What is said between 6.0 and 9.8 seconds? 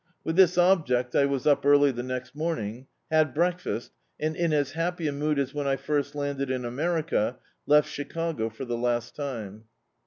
landed in America, left Chi cago for the last time.